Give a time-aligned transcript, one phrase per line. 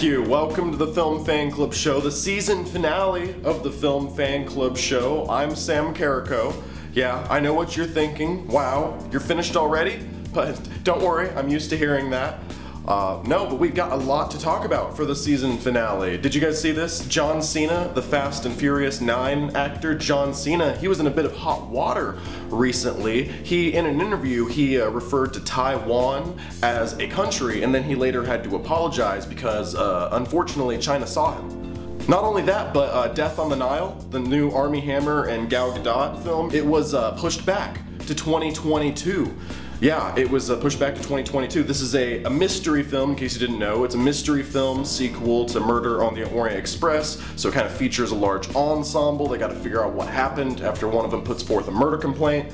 [0.00, 0.22] Thank you.
[0.22, 4.78] Welcome to the Film Fan Club Show, the season finale of the Film Fan Club
[4.78, 5.28] Show.
[5.28, 6.54] I'm Sam Carrico.
[6.94, 8.48] Yeah, I know what you're thinking.
[8.48, 10.02] Wow, you're finished already?
[10.32, 12.38] But don't worry, I'm used to hearing that.
[12.86, 16.16] Uh, no, but we've got a lot to talk about for the season finale.
[16.16, 17.06] Did you guys see this?
[17.06, 21.24] John Cena, the Fast and Furious 9 actor John Cena, he was in a bit
[21.24, 22.18] of hot water
[22.48, 23.24] recently.
[23.24, 27.94] He, in an interview, he uh, referred to Taiwan as a country, and then he
[27.94, 31.60] later had to apologize because, uh, unfortunately, China saw him.
[32.08, 35.72] Not only that, but uh, Death on the Nile, the new Armie Hammer and Gal
[35.72, 39.32] Gadot film, it was uh, pushed back to 2022.
[39.80, 41.62] Yeah, it was pushed back to 2022.
[41.62, 43.84] This is a, a mystery film, in case you didn't know.
[43.84, 47.72] It's a mystery film sequel to Murder on the Orient Express, so it kind of
[47.72, 49.26] features a large ensemble.
[49.26, 51.96] They got to figure out what happened after one of them puts forth a murder
[51.96, 52.52] complaint.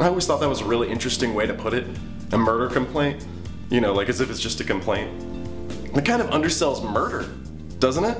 [0.00, 1.86] I always thought that was a really interesting way to put it.
[2.32, 3.24] A murder complaint.
[3.68, 5.08] You know, like as if it's just a complaint.
[5.96, 7.28] It kind of undersells murder,
[7.78, 8.18] doesn't it?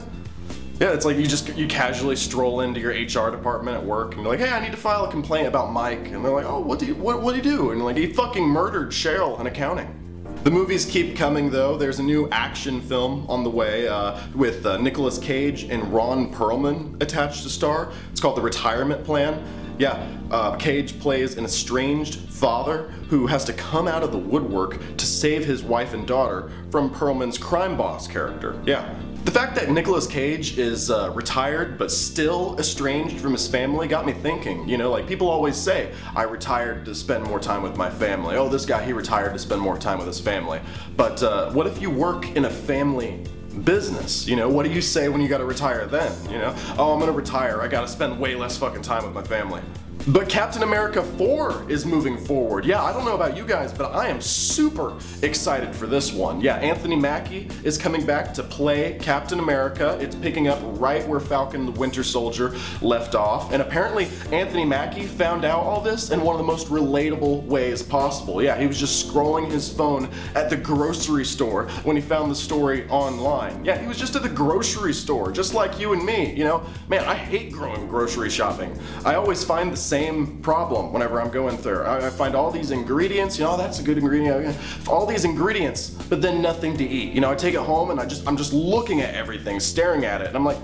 [0.80, 4.22] Yeah, it's like you just you casually stroll into your HR department at work and
[4.22, 6.60] you're like, hey, I need to file a complaint about Mike, and they're like, oh,
[6.60, 7.72] what do you what what do you do?
[7.72, 9.94] And like he fucking murdered Cheryl in accounting.
[10.42, 11.76] The movies keep coming though.
[11.76, 16.32] There's a new action film on the way uh, with uh, Nicolas Cage and Ron
[16.32, 17.92] Perlman attached to star.
[18.10, 19.44] It's called The Retirement Plan.
[19.78, 24.96] Yeah, uh, Cage plays an estranged father who has to come out of the woodwork
[24.96, 28.58] to save his wife and daughter from Perlman's crime boss character.
[28.64, 28.94] Yeah,
[29.24, 34.06] the fact that Nicolas Cage is uh, retired but still estranged from his family got
[34.06, 34.66] me thinking.
[34.68, 38.36] You know, like people always say, I retired to spend more time with my family.
[38.36, 40.60] Oh, this guy, he retired to spend more time with his family.
[40.96, 43.24] But uh, what if you work in a family
[43.64, 44.26] business?
[44.26, 46.12] You know, what do you say when you gotta retire then?
[46.30, 47.60] You know, oh, I'm gonna retire.
[47.60, 49.60] I gotta spend way less fucking time with my family.
[50.08, 52.64] But Captain America 4 is moving forward.
[52.64, 56.40] Yeah, I don't know about you guys, but I am super excited for this one.
[56.40, 59.98] Yeah, Anthony Mackie is coming back to play Captain America.
[60.00, 63.52] It's picking up right where Falcon the Winter Soldier left off.
[63.52, 67.82] And apparently, Anthony Mackie found out all this in one of the most relatable ways
[67.82, 68.42] possible.
[68.42, 72.36] Yeah, he was just scrolling his phone at the grocery store when he found the
[72.36, 73.62] story online.
[73.66, 76.34] Yeah, he was just at the grocery store, just like you and me.
[76.34, 78.74] You know, man, I hate growing grocery shopping.
[79.04, 81.82] I always find the same problem whenever I'm going through.
[81.82, 84.56] I, I find all these ingredients, you know, that's a good ingredient,
[84.88, 87.12] all these ingredients, but then nothing to eat.
[87.12, 90.04] You know, I take it home and I just, I'm just looking at everything, staring
[90.04, 90.58] at it, and I'm like,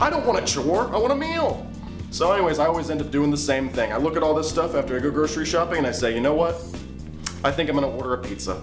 [0.00, 1.70] I don't want a chore, I want a meal.
[2.10, 3.92] So anyways, I always end up doing the same thing.
[3.92, 6.20] I look at all this stuff after I go grocery shopping and I say, you
[6.20, 6.54] know what?
[7.44, 8.60] I think I'm gonna order a pizza.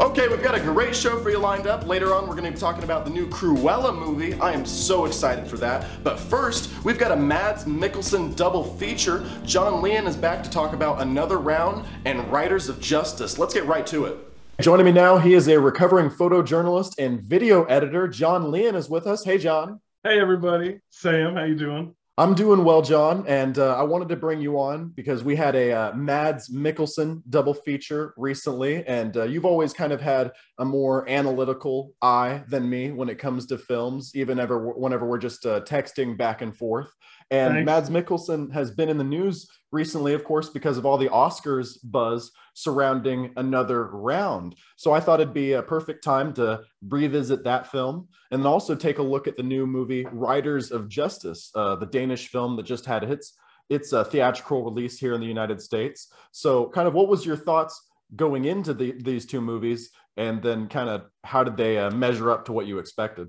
[0.00, 1.86] Okay, we've got a great show for you lined up.
[1.86, 4.34] Later on, we're going to be talking about the new Cruella movie.
[4.34, 5.86] I am so excited for that.
[6.02, 9.24] But first, we've got a Mads Mikkelsen double feature.
[9.44, 13.38] John Lein is back to talk about another round and Riders of Justice.
[13.38, 14.18] Let's get right to it.
[14.60, 18.08] Joining me now, he is a recovering photojournalist and video editor.
[18.08, 19.24] John Lein is with us.
[19.24, 19.80] Hey, John.
[20.04, 20.80] Hey, everybody.
[20.90, 21.95] Sam, how you doing?
[22.18, 25.54] I'm doing well, John, and uh, I wanted to bring you on because we had
[25.54, 30.64] a uh, Mads Mikkelsen double feature recently, and uh, you've always kind of had a
[30.64, 35.44] more analytical eye than me when it comes to films, even ever whenever we're just
[35.44, 36.90] uh, texting back and forth.
[37.30, 37.66] And Thanks.
[37.66, 41.78] Mads Mikkelsen has been in the news recently, of course, because of all the Oscars
[41.82, 44.54] buzz surrounding another round.
[44.76, 48.98] So I thought it'd be a perfect time to revisit that film and also take
[48.98, 52.86] a look at the new movie Riders of Justice, uh, the Danish film that just
[52.86, 53.36] had its
[53.68, 56.12] its a uh, theatrical release here in the United States.
[56.30, 60.68] So, kind of, what was your thoughts going into the, these two movies, and then
[60.68, 63.28] kind of how did they uh, measure up to what you expected?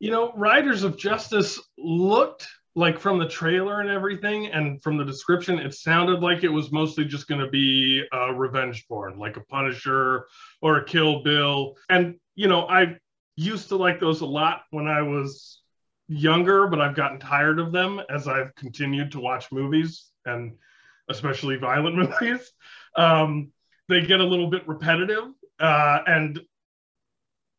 [0.00, 5.04] You know, Riders of Justice looked like from the trailer and everything and from the
[5.04, 9.38] description it sounded like it was mostly just going to be a revenge porn like
[9.38, 10.26] a punisher
[10.60, 11.74] or a kill bill.
[11.88, 12.96] And you know i
[13.34, 15.62] used to like those a lot when i was
[16.06, 20.54] younger but i've gotten tired of them as i've continued to watch movies and
[21.08, 22.52] especially violent movies.
[22.96, 23.52] Um,
[23.88, 26.40] they get a little bit repetitive uh, and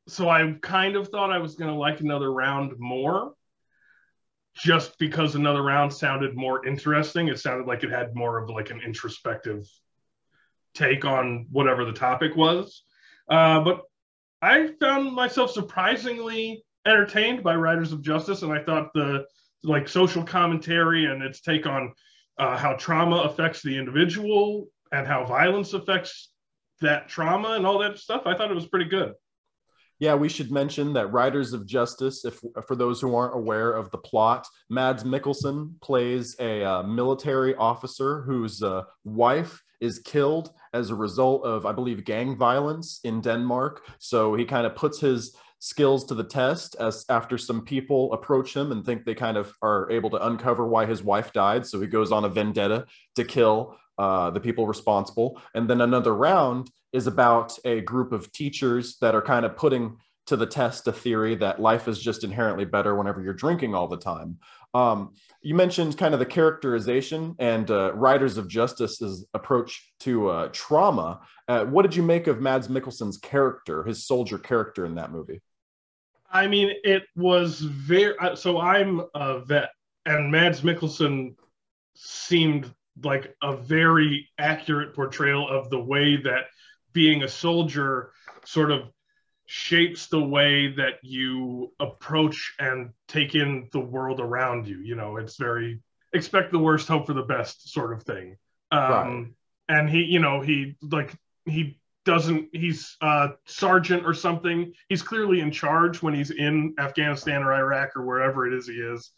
[0.08, 3.34] so i kind of thought i was going to like another round more
[4.58, 7.28] just because another round sounded more interesting.
[7.28, 9.66] It sounded like it had more of like an introspective
[10.74, 12.84] take on whatever the topic was.
[13.30, 13.82] Uh, but
[14.42, 19.26] I found myself surprisingly entertained by Riders of Justice, and I thought the
[19.64, 21.94] like social commentary and its take on
[22.38, 26.30] uh, how trauma affects the individual and how violence affects
[26.82, 28.24] that trauma and all that stuff.
[28.26, 29.14] I thought it was pretty good.
[30.00, 33.90] Yeah, we should mention that Riders of Justice, if for those who aren't aware of
[33.90, 40.90] the plot, Mads Mikkelsen plays a uh, military officer whose uh, wife is killed as
[40.90, 43.86] a result of, I believe, gang violence in Denmark.
[44.00, 48.56] So he kind of puts his skills to the test as after some people approach
[48.56, 51.66] him and think they kind of are able to uncover why his wife died.
[51.66, 52.86] So he goes on a vendetta
[53.16, 55.42] to kill uh, the people responsible.
[55.54, 59.98] And then another round is about a group of teachers that are kind of putting
[60.28, 63.88] to the test a theory that life is just inherently better whenever you're drinking all
[63.88, 64.38] the time.
[64.74, 70.50] Um, you mentioned kind of the characterization and uh, Riders of Justice's approach to uh,
[70.52, 71.22] trauma.
[71.48, 75.42] Uh, what did you make of Mads Mikkelsen's character, his soldier character in that movie?
[76.30, 78.18] I mean, it was very.
[78.20, 79.70] Uh, so I'm a vet,
[80.06, 81.36] and Mads Mikkelsen
[81.96, 82.74] seemed
[83.04, 86.46] like a very accurate portrayal of the way that
[86.94, 88.12] being a soldier
[88.46, 88.90] sort of
[89.46, 94.80] shapes the way that you approach and take in the world around you.
[94.80, 95.80] You know, it's very
[96.14, 98.38] expect the worst, hope for the best sort of thing.
[98.72, 99.28] Um, right.
[99.70, 101.14] And he, you know, he like
[101.46, 102.50] he doesn't.
[102.54, 104.74] He's a sergeant or something.
[104.90, 108.76] He's clearly in charge when he's in Afghanistan or Iraq or wherever it is he
[108.76, 109.12] is,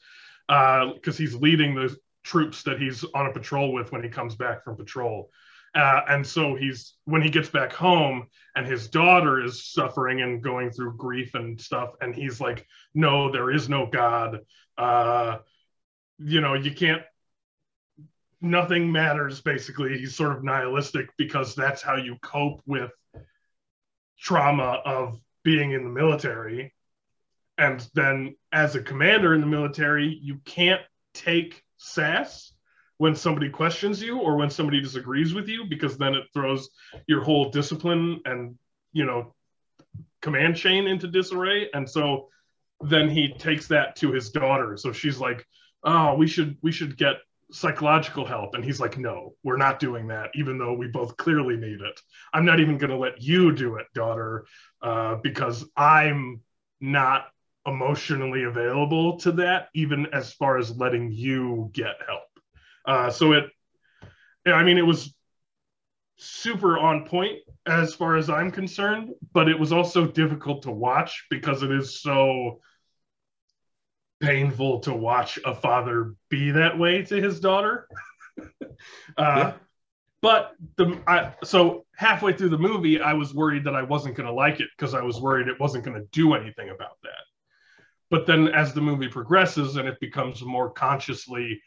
[0.47, 1.95] because uh, he's leading the
[2.29, 5.31] troops that he's on a patrol with when he comes back from patrol.
[5.73, 10.43] Uh, and so he's when he gets back home and his daughter is suffering and
[10.43, 14.41] going through grief and stuff and he's like no there is no god.
[14.77, 15.37] Uh,
[16.19, 17.01] you know you can't
[18.41, 19.97] nothing matters basically.
[19.97, 22.91] He's sort of nihilistic because that's how you cope with
[24.19, 26.73] trauma of being in the military.
[27.57, 30.81] And then as a commander in the military you can't
[31.13, 32.51] take sass
[32.97, 36.69] when somebody questions you or when somebody disagrees with you because then it throws
[37.07, 38.55] your whole discipline and
[38.91, 39.33] you know
[40.21, 41.69] command chain into disarray.
[41.73, 42.27] And so
[42.81, 44.77] then he takes that to his daughter.
[44.77, 45.45] So she's like
[45.83, 47.15] oh we should we should get
[47.51, 48.53] psychological help.
[48.53, 51.99] And he's like no we're not doing that even though we both clearly need it.
[52.33, 54.45] I'm not even going to let you do it daughter
[54.81, 56.41] uh, because i'm
[56.81, 57.27] not
[57.69, 62.23] emotionally available to that even as far as letting you get help
[62.85, 63.45] uh, so it,
[64.45, 65.13] I mean, it was
[66.17, 71.25] super on point as far as I'm concerned, but it was also difficult to watch
[71.29, 72.61] because it is so
[74.21, 77.87] painful to watch a father be that way to his daughter.
[78.37, 78.65] uh,
[79.17, 79.53] yeah.
[80.21, 84.27] But the I, so halfway through the movie, I was worried that I wasn't going
[84.27, 87.28] to like it because I was worried it wasn't going to do anything about that.
[88.09, 91.61] But then, as the movie progresses and it becomes more consciously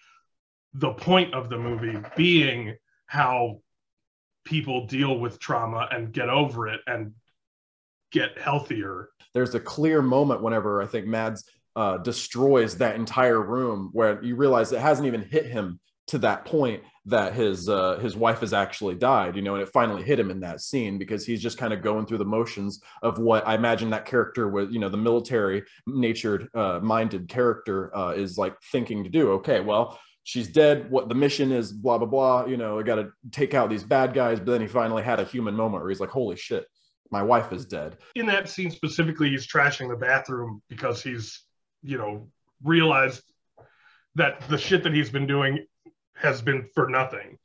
[0.75, 3.61] the point of the movie being how
[4.44, 7.12] people deal with trauma and get over it and
[8.11, 9.11] get healthier.
[9.35, 11.44] There's a clear moment whenever I think Mads
[11.77, 16.44] uh, destroys that entire room where you realize it hasn't even hit him to that
[16.44, 20.21] point that his uh, his wife has actually died, you know, and it finally hit
[20.21, 23.47] him in that scene because he's just kind of going through the motions of what
[23.47, 28.39] I imagine that character with, you know, the military natured uh, minded character uh, is
[28.39, 29.33] like thinking to do.
[29.33, 30.91] Okay, well, she's dead.
[30.91, 32.47] What the mission is blah blah blah.
[32.47, 34.39] You know i gotta take out these bad guys.
[34.39, 36.67] But then he finally had a human moment where he's like holy shit
[37.11, 37.99] my wife is dead.
[38.15, 41.45] In that scene specifically he's trashing the bathroom because he's
[41.83, 42.29] you know
[42.65, 43.23] realized
[44.15, 45.67] that the shit that he's been doing
[46.14, 47.39] has been for nothing.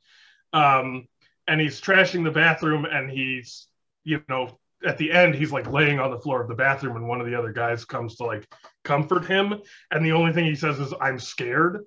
[0.52, 1.06] Um
[1.46, 3.66] and he's trashing the bathroom and he's
[4.04, 7.08] you know at the end he's like laying on the floor of the bathroom and
[7.08, 8.46] one of the other guys comes to like
[8.84, 9.54] comfort him.
[9.90, 11.84] And the only thing he says is i'm scared.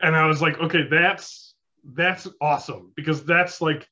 [0.00, 1.54] And I was like, okay, that's
[1.94, 2.92] that's awesome.
[2.96, 3.88] Because that's like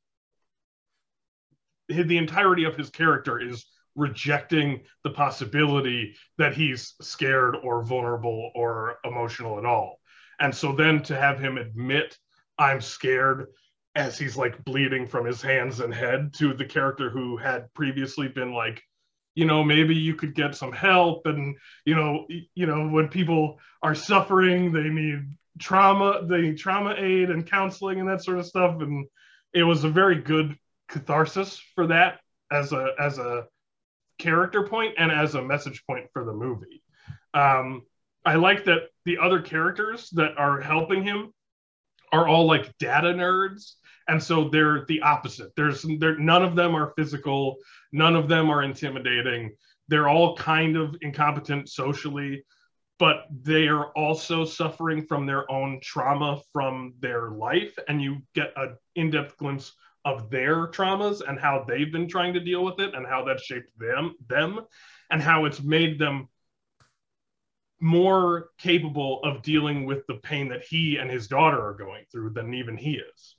[1.89, 8.97] the entirety of his character is rejecting the possibility that he's scared or vulnerable or
[9.05, 10.01] emotional at all.
[10.41, 12.17] And so then to have him admit
[12.59, 13.47] I'm scared
[13.95, 18.29] as he's like bleeding from his hands and head to the character who had previously
[18.29, 18.83] been like
[19.37, 23.59] you know maybe you could get some help and you know you know when people
[23.83, 25.25] are suffering they need
[25.59, 28.81] trauma, the trauma aid and counseling and that sort of stuff.
[28.81, 29.07] And
[29.53, 30.57] it was a very good
[30.89, 33.47] catharsis for that as a as a
[34.19, 36.83] character point and as a message point for the movie.
[37.33, 37.83] Um,
[38.25, 41.33] I like that the other characters that are helping him
[42.13, 43.73] are all like data nerds.
[44.09, 45.53] And so they're the opposite.
[45.57, 47.57] There's there none of them are physical.
[47.93, 49.57] None of them are intimidating.
[49.89, 52.45] They're all kind of incompetent socially
[52.99, 57.77] but they are also suffering from their own trauma from their life.
[57.89, 59.73] And you get an in-depth glimpse
[60.05, 63.41] of their traumas and how they've been trying to deal with it and how that
[63.41, 64.61] shaped them them
[65.11, 66.29] and how it's made them
[67.81, 72.31] more capable of dealing with the pain that he and his daughter are going through
[72.31, 73.37] than even he is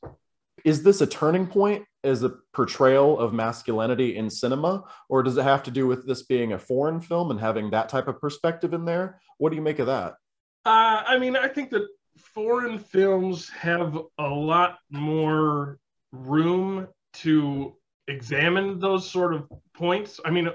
[0.66, 5.44] is this a turning point as a portrayal of masculinity in cinema, or does it
[5.44, 8.74] have to do with this being a foreign film and having that type of perspective
[8.74, 9.22] in there?
[9.38, 10.16] What do you make of that?
[10.66, 11.88] Uh, I mean, I think that
[12.18, 15.78] foreign films have a lot more
[16.12, 17.76] room to
[18.08, 20.20] examine those sort of points.
[20.26, 20.50] I mean,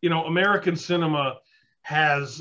[0.00, 1.38] you know, American cinema
[1.82, 2.40] has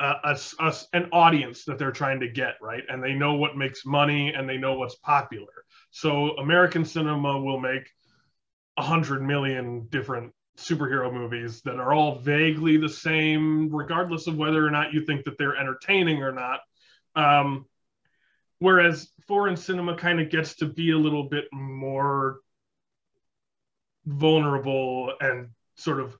[0.00, 2.82] a, a, a, an audience that they're trying to get, right?
[2.88, 5.64] And they know what makes money and they know what's popular.
[5.90, 7.90] So American cinema will make
[8.76, 14.66] a hundred million different superhero movies that are all vaguely the same, regardless of whether
[14.66, 16.60] or not you think that they're entertaining or not.
[17.16, 17.66] Um,
[18.58, 22.40] whereas foreign cinema kind of gets to be a little bit more
[24.06, 26.16] vulnerable and sort of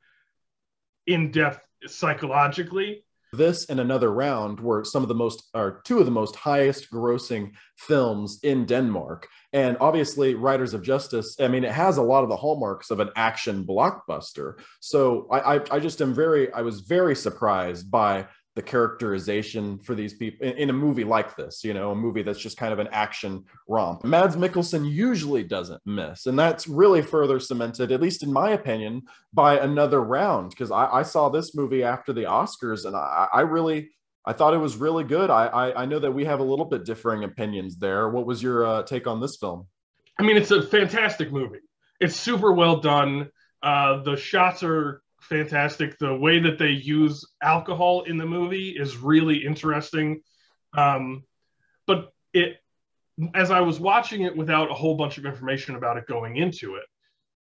[1.06, 3.03] in depth psychologically.
[3.36, 6.90] This and another round were some of the most, or two of the most highest
[6.90, 9.28] grossing films in Denmark.
[9.52, 13.00] And obviously, Riders of Justice, I mean, it has a lot of the hallmarks of
[13.00, 14.58] an action blockbuster.
[14.80, 19.94] So I, I, I just am very, I was very surprised by the characterization for
[19.94, 22.72] these people in, in, a movie like this, you know, a movie that's just kind
[22.72, 24.04] of an action romp.
[24.04, 26.26] Mads Mikkelsen usually doesn't miss.
[26.26, 30.50] And that's really further cemented, at least in my opinion, by another round.
[30.50, 33.90] Because I, I, saw this movie after the Oscars and I, I really
[34.24, 35.30] I thought it was really good.
[35.30, 38.08] I, I, I know that we have a little bit differing opinions there.
[38.08, 39.66] What was your uh, take on this film?
[40.18, 41.58] I mean, it's a fantastic movie.
[42.00, 43.30] It's super well done.
[43.62, 45.98] Uh, the shots are fantastic.
[45.98, 50.22] The way that they use alcohol in the movie is really interesting.
[50.76, 51.24] Um,
[51.86, 52.56] but it,
[53.34, 56.76] as I was watching it without a whole bunch of information about it going into
[56.76, 56.84] it,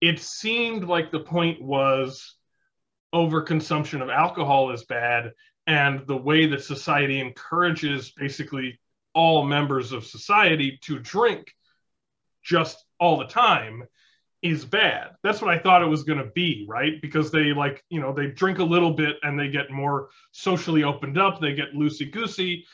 [0.00, 2.36] it seemed like the point was
[3.14, 5.32] overconsumption of alcohol is bad,
[5.66, 8.78] and the way that society encourages basically
[9.14, 11.52] all members of society to drink
[12.42, 13.84] just all the time
[14.42, 15.10] is bad.
[15.22, 17.00] That's what I thought it was going to be, right?
[17.02, 20.84] Because they like, you know, they drink a little bit and they get more socially
[20.84, 22.64] opened up, they get loosey goosey,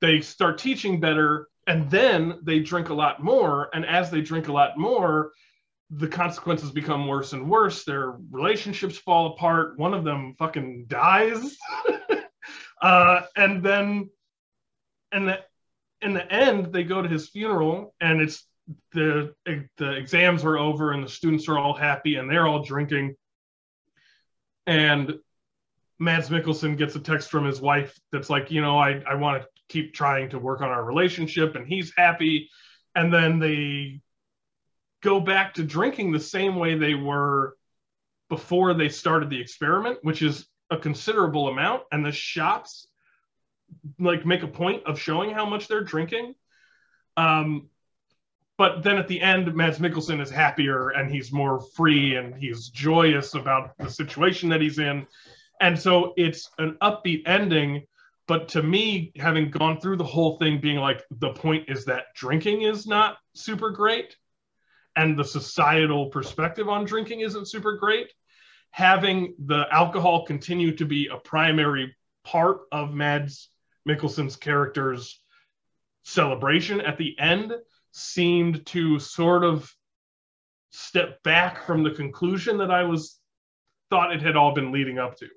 [0.00, 3.68] they start teaching better, and then they drink a lot more.
[3.74, 5.32] And as they drink a lot more,
[5.90, 7.84] the consequences become worse and worse.
[7.84, 9.78] Their relationships fall apart.
[9.78, 11.56] One of them fucking dies.
[12.82, 14.10] uh, and then,
[15.12, 15.40] and the,
[16.00, 18.47] in the end, they go to his funeral, and it's
[18.92, 19.34] the
[19.76, 23.14] the exams are over and the students are all happy and they're all drinking
[24.66, 25.18] and
[25.98, 29.42] Mads Mikkelsen gets a text from his wife that's like, you know, I, I want
[29.42, 32.50] to keep trying to work on our relationship and he's happy.
[32.94, 34.00] And then they
[35.02, 37.56] go back to drinking the same way they were
[38.28, 41.82] before they started the experiment, which is a considerable amount.
[41.90, 42.86] And the shots
[43.98, 46.34] like make a point of showing how much they're drinking.
[47.16, 47.68] Um,
[48.58, 52.68] but then at the end, Mads Mikkelsen is happier and he's more free and he's
[52.68, 55.06] joyous about the situation that he's in.
[55.60, 57.86] And so it's an upbeat ending.
[58.26, 62.06] But to me, having gone through the whole thing, being like, the point is that
[62.16, 64.16] drinking is not super great
[64.96, 68.12] and the societal perspective on drinking isn't super great.
[68.72, 73.50] Having the alcohol continue to be a primary part of Mads
[73.88, 75.20] Mikkelsen's character's
[76.02, 77.52] celebration at the end
[77.92, 79.70] seemed to sort of
[80.70, 83.18] step back from the conclusion that I was
[83.90, 85.28] thought it had all been leading up to.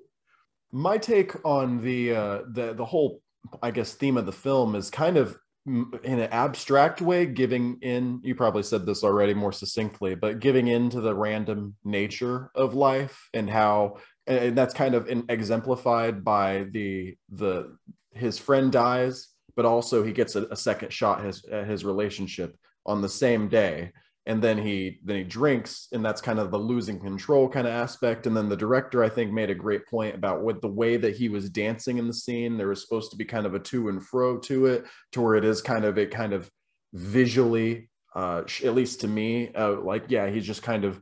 [0.72, 3.20] My take on the uh, the the whole,
[3.62, 8.20] I guess, theme of the film is kind of in an abstract way giving in
[8.24, 12.74] you probably said this already more succinctly but giving in to the random nature of
[12.74, 17.76] life and how and that's kind of exemplified by the the
[18.12, 22.56] his friend dies but also he gets a, a second shot his his relationship
[22.86, 23.92] on the same day.
[24.24, 27.72] And then he then he drinks and that's kind of the losing control kind of
[27.72, 28.26] aspect.
[28.26, 31.16] And then the director i think made a great point about what the way that
[31.16, 33.88] he was dancing in the scene there was supposed to be kind of a to
[33.88, 36.48] and fro to it to where it is kind of a kind of
[36.92, 41.00] visually uh at least to me uh, like yeah he's just kind of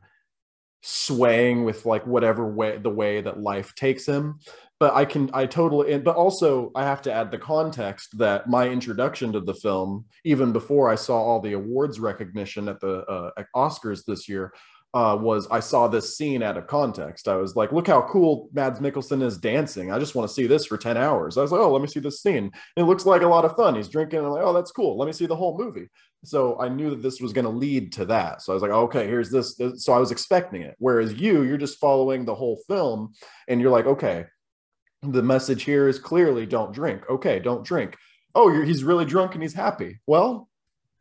[0.81, 4.39] swaying with like whatever way the way that life takes him
[4.81, 8.67] but I can I totally but also I have to add the context that my
[8.67, 13.43] introduction to the film, even before I saw all the awards recognition at the uh,
[13.55, 14.55] Oscars this year,
[14.95, 17.27] uh, was I saw this scene out of context.
[17.27, 19.91] I was like, look how cool Mads Mikkelsen is dancing.
[19.91, 21.37] I just want to see this for 10 hours.
[21.37, 22.51] I was like, oh, let me see this scene.
[22.75, 23.75] it looks like a lot of fun.
[23.75, 24.17] He's drinking.
[24.17, 24.97] And I'm like, oh, that's cool.
[24.97, 25.89] Let me see the whole movie.
[26.23, 28.41] So I knew that this was going to lead to that.
[28.41, 29.61] So I was like, okay, here's this.
[29.75, 30.75] So I was expecting it.
[30.79, 33.13] Whereas you, you're just following the whole film
[33.47, 34.25] and you're like, okay,
[35.01, 37.03] the message here is clearly don't drink.
[37.09, 37.97] Okay, don't drink.
[38.35, 39.99] Oh, he's really drunk and he's happy.
[40.07, 40.49] Well,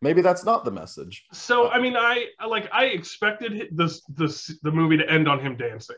[0.02, 1.24] maybe that's not the message.
[1.32, 5.56] So I mean, I like I expected this this the movie to end on him
[5.56, 5.96] dancing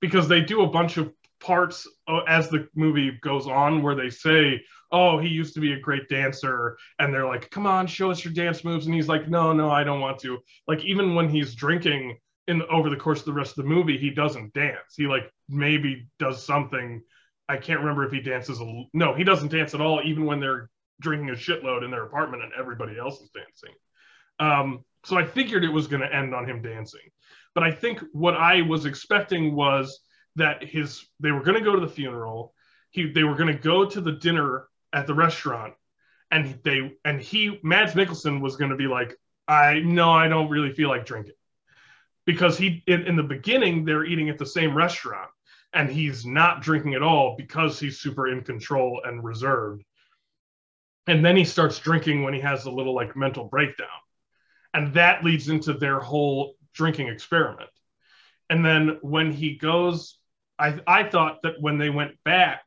[0.00, 4.10] because they do a bunch of parts uh, as the movie goes on where they
[4.10, 8.10] say, "Oh, he used to be a great dancer," and they're like, "Come on, show
[8.10, 11.14] us your dance moves," and he's like, "No, no, I don't want to." Like even
[11.14, 12.18] when he's drinking
[12.48, 14.94] in over the course of the rest of the movie, he doesn't dance.
[14.96, 17.02] He like maybe does something.
[17.48, 18.60] I can't remember if he dances.
[18.60, 20.00] A, no, he doesn't dance at all.
[20.04, 20.70] Even when they're
[21.00, 23.74] drinking a shitload in their apartment and everybody else is dancing.
[24.40, 27.00] Um, so I figured it was going to end on him dancing.
[27.54, 30.00] But I think what I was expecting was
[30.36, 32.52] that his they were going to go to the funeral.
[32.90, 35.74] He they were going to go to the dinner at the restaurant,
[36.30, 39.14] and they and he Mads Mikkelsen was going to be like,
[39.46, 41.34] I no, I don't really feel like drinking,
[42.24, 45.30] because he in, in the beginning they're eating at the same restaurant,
[45.74, 49.84] and he's not drinking at all because he's super in control and reserved.
[51.06, 53.88] And then he starts drinking when he has a little like mental breakdown.
[54.72, 57.70] And that leads into their whole drinking experiment.
[58.48, 60.18] And then when he goes
[60.58, 62.62] I, I thought that when they went back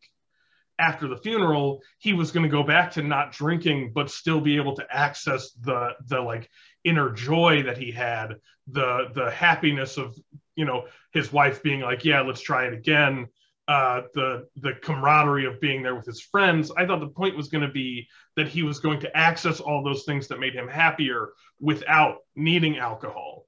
[0.79, 4.57] after the funeral, he was going to go back to not drinking, but still be
[4.57, 6.49] able to access the the like
[6.83, 8.35] inner joy that he had,
[8.67, 10.15] the the happiness of
[10.57, 13.27] you know his wife being like, yeah, let's try it again,
[13.69, 16.69] uh, the the camaraderie of being there with his friends.
[16.75, 19.83] I thought the point was going to be that he was going to access all
[19.83, 21.29] those things that made him happier
[21.61, 23.47] without needing alcohol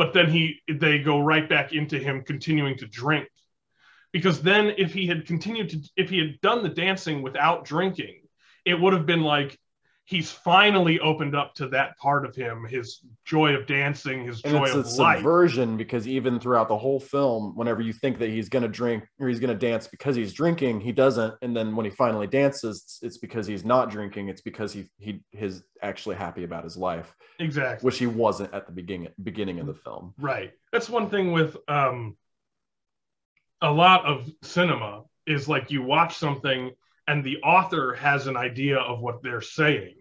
[0.00, 3.28] but then he they go right back into him continuing to drink
[4.12, 8.22] because then if he had continued to if he had done the dancing without drinking
[8.64, 9.58] it would have been like
[10.10, 14.54] he's finally opened up to that part of him his joy of dancing his and
[14.54, 15.18] joy it's of a life.
[15.18, 19.04] subversion because even throughout the whole film whenever you think that he's going to drink
[19.20, 21.34] or he's going to dance because he's drinking he doesn't.
[21.42, 24.28] And then when he finally dances it's, it's because he's not drinking.
[24.28, 27.86] It's because he he is actually happy about his life exactly.
[27.86, 30.12] which he wasn't at the beginning beginning of the film.
[30.18, 30.52] Right.
[30.72, 32.16] That's one thing with um,
[33.62, 36.72] a lot of cinema is like you watch something
[37.06, 39.94] and the author has an idea of what they're saying,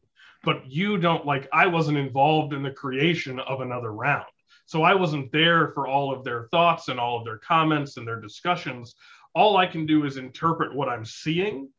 [0.44, 1.48] but you don't like.
[1.52, 4.26] I wasn't involved in the creation of another round.
[4.66, 8.08] So I wasn't there for all of their thoughts and all of their comments and
[8.08, 8.96] their discussions.
[9.34, 11.70] All I can do is interpret what I'm seeing.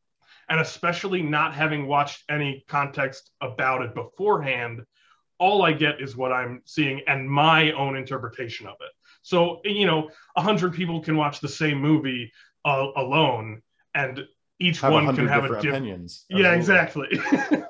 [0.48, 4.84] And especially not having watched any context about it beforehand,
[5.38, 8.90] all I get is what I'm seeing and my own interpretation of it.
[9.22, 12.32] So, you know, a hundred people can watch the same movie
[12.64, 13.62] uh, alone,
[13.94, 14.24] and
[14.58, 17.08] each have one can have a different opinions Yeah, exactly.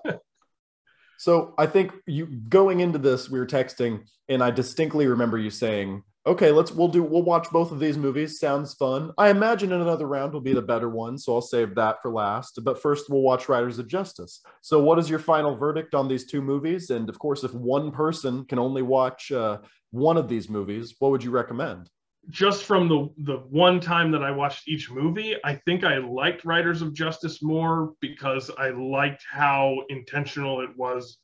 [1.20, 5.50] So I think you going into this, we were texting, and I distinctly remember you
[5.50, 8.40] saying, "Okay, let's we'll do we'll watch both of these movies.
[8.40, 9.12] Sounds fun.
[9.18, 12.60] I imagine another round will be the better one, so I'll save that for last.
[12.64, 14.40] But first, we'll watch Riders of Justice.
[14.62, 16.88] So, what is your final verdict on these two movies?
[16.88, 19.58] And of course, if one person can only watch uh,
[19.90, 21.90] one of these movies, what would you recommend?
[22.30, 26.44] Just from the the one time that I watched each movie, I think I liked
[26.44, 31.18] Riders of Justice more because I liked how intentional it was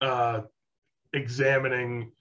[0.00, 0.42] uh,
[1.12, 2.12] examining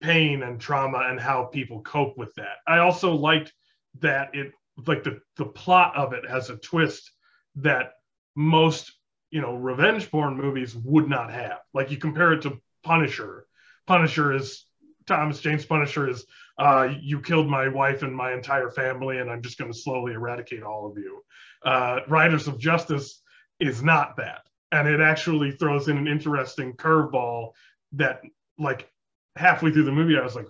[0.00, 2.56] pain and trauma and how people cope with that.
[2.66, 3.52] I also liked
[4.00, 4.52] that it
[4.86, 7.10] like the the plot of it has a twist
[7.56, 7.92] that
[8.34, 8.92] most
[9.30, 11.58] you know revenge porn movies would not have.
[11.72, 13.46] Like you compare it to Punisher.
[13.86, 14.66] Punisher is
[15.06, 16.24] Thomas Jane Punisher is
[16.58, 20.12] uh, you killed my wife and my entire family, and I'm just going to slowly
[20.12, 21.22] eradicate all of you.
[21.64, 23.22] Uh, Riders of Justice
[23.60, 27.50] is not that, and it actually throws in an interesting curveball
[27.92, 28.20] that,
[28.58, 28.90] like,
[29.36, 30.46] halfway through the movie, I was like,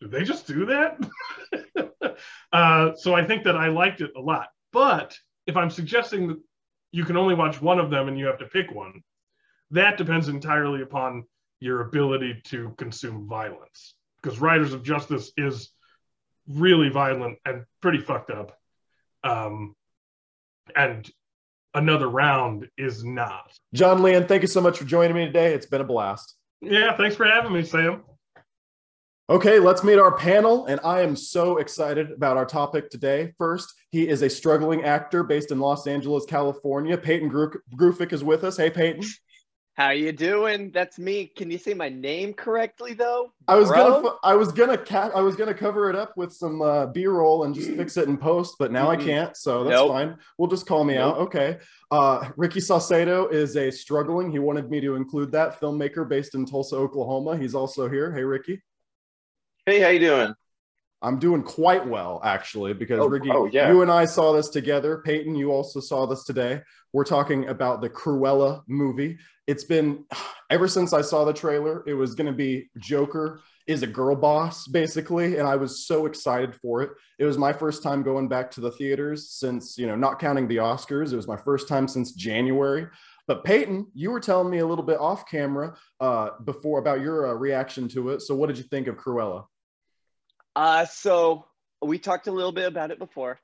[0.00, 0.98] did they just do that?
[2.52, 4.48] uh, so I think that I liked it a lot.
[4.72, 6.38] But if I'm suggesting that
[6.92, 9.02] you can only watch one of them and you have to pick one,
[9.70, 11.24] that depends entirely upon
[11.60, 13.94] your ability to consume violence.
[14.22, 15.70] Because Riders of Justice is
[16.48, 18.58] really violent and pretty fucked up.
[19.22, 19.74] Um,
[20.74, 21.08] and
[21.74, 23.52] another round is not.
[23.74, 25.54] John Lein, thank you so much for joining me today.
[25.54, 26.34] It's been a blast.
[26.60, 28.02] Yeah, thanks for having me, Sam.
[29.30, 30.66] Okay, let's meet our panel.
[30.66, 33.34] And I am so excited about our topic today.
[33.36, 36.96] First, he is a struggling actor based in Los Angeles, California.
[36.96, 38.56] Peyton Gru- Grufik is with us.
[38.56, 39.04] Hey, Peyton.
[39.78, 40.72] How you doing?
[40.72, 41.26] That's me.
[41.26, 43.32] Can you say my name correctly though?
[43.46, 44.02] I was bro?
[44.02, 47.44] gonna, I was gonna, ca- I was gonna cover it up with some uh, B-roll
[47.44, 49.04] and just fix it in post, but now I Mhm.
[49.04, 49.36] can't.
[49.36, 49.90] So that's Nope.
[49.90, 50.16] fine.
[50.36, 51.14] We'll just call me Nope.
[51.14, 51.20] out.
[51.20, 51.58] Okay.
[51.92, 54.32] Uh, Ricky Saucedo is a struggling.
[54.32, 57.36] He wanted me to include that filmmaker based in Tulsa, Oklahoma.
[57.36, 58.12] He's also here.
[58.12, 58.60] Hey, Ricky.
[59.64, 60.34] Hey, how you doing?
[61.00, 63.70] I'm doing quite well actually because Oh, Ricky, oh, yeah.
[63.70, 65.02] you and I saw this together.
[65.04, 66.60] Peyton, you also saw this today.
[66.92, 69.18] We're talking about the Cruella movie.
[69.46, 70.04] It's been
[70.50, 71.84] ever since I saw the trailer.
[71.86, 76.06] It was going to be Joker is a girl boss basically, and I was so
[76.06, 76.90] excited for it.
[77.18, 80.48] It was my first time going back to the theaters since you know, not counting
[80.48, 81.12] the Oscars.
[81.12, 82.86] It was my first time since January.
[83.28, 87.28] But Peyton, you were telling me a little bit off camera uh, before about your
[87.28, 88.22] uh, reaction to it.
[88.22, 89.44] So, what did you think of Cruella?
[90.58, 91.44] Uh, so
[91.80, 93.38] we talked a little bit about it before,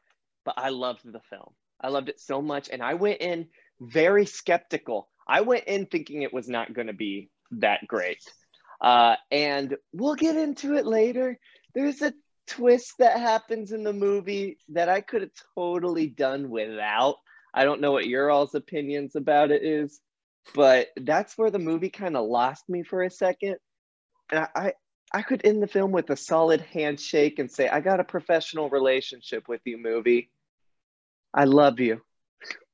[0.44, 1.54] but I loved the film.
[1.80, 3.46] I loved it so much, and I went in
[3.80, 5.08] very skeptical.
[5.28, 8.18] I went in thinking it was not going to be that great,
[8.80, 11.38] uh, and we'll get into it later.
[11.72, 12.12] There's a
[12.48, 17.14] twist that happens in the movie that I could have totally done without.
[17.54, 20.00] I don't know what your all's opinions about it is,
[20.52, 23.54] but that's where the movie kind of lost me for a second.
[24.32, 24.72] And I,
[25.14, 28.68] I could end the film with a solid handshake and say, I got a professional
[28.68, 30.28] relationship with you, movie.
[31.32, 32.02] I love you.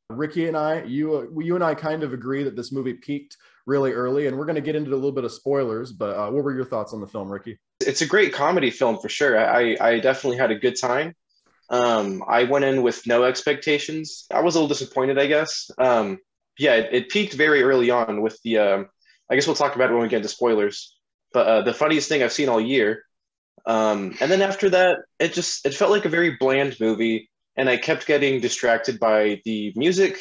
[0.09, 3.37] Ricky and I, you, uh, you and I kind of agree that this movie peaked
[3.67, 5.93] really early, and we're going to get into a little bit of spoilers.
[5.93, 7.59] But uh, what were your thoughts on the film, Ricky?
[7.81, 9.39] It's a great comedy film for sure.
[9.39, 11.15] I, I definitely had a good time.
[11.69, 14.25] Um, I went in with no expectations.
[14.33, 15.71] I was a little disappointed, I guess.
[15.77, 16.19] Um,
[16.59, 18.59] yeah, it, it peaked very early on with the.
[18.59, 18.89] Um,
[19.31, 20.97] I guess we'll talk about it when we get into spoilers.
[21.33, 23.05] But uh, the funniest thing I've seen all year.
[23.67, 27.69] Um, and then after that, it just it felt like a very bland movie, and
[27.69, 30.19] I kept getting distracted by the music,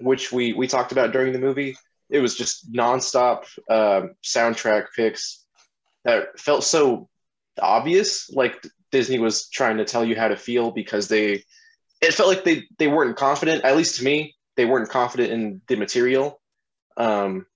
[0.00, 1.76] which we we talked about during the movie.
[2.08, 5.44] It was just nonstop um soundtrack picks
[6.04, 7.08] that felt so
[7.60, 11.44] obvious, like Disney was trying to tell you how to feel because they.
[12.00, 13.64] It felt like they they weren't confident.
[13.64, 16.40] At least to me, they weren't confident in the material.
[16.96, 17.46] Um,